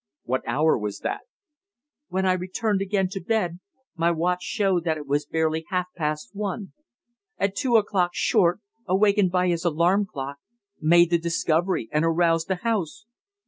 "What 0.23 0.41
hour 0.47 0.75
was 0.79 1.01
that?" 1.01 1.21
"When 2.07 2.25
I 2.25 2.33
retired 2.33 2.81
again 2.81 3.07
to 3.09 3.21
bed 3.21 3.59
my 3.95 4.09
watch 4.09 4.41
showed 4.41 4.83
that 4.83 4.97
it 4.97 5.05
was 5.05 5.27
barely 5.27 5.63
half 5.69 5.89
past 5.95 6.31
one. 6.33 6.73
At 7.37 7.55
two 7.55 7.75
o'clock 7.75 8.15
Short, 8.15 8.61
awakened 8.87 9.29
by 9.31 9.47
his 9.49 9.63
alarum 9.63 10.07
clock, 10.07 10.37
made 10.79 11.11
the 11.11 11.19
discovery 11.19 11.87
and 11.91 12.03
aroused 12.03 12.47
the 12.47 12.55
house. 12.65 13.05